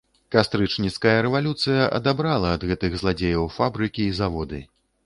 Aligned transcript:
Кастрычніцкая 0.35 1.13
рэвалюцыя 1.27 1.83
адабрала 1.99 2.57
ад 2.59 2.69
гэтых 2.73 2.91
зладзеяў 3.03 3.49
фабрыкі 3.61 4.03
і 4.09 4.19
заводы. 4.25 4.69